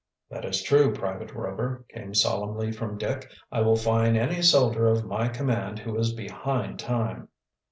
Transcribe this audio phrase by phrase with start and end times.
[0.31, 3.29] "That is true, Private Rover," came solemnly from Dick.
[3.51, 7.27] "I will fine any soldier of my command who is behind time."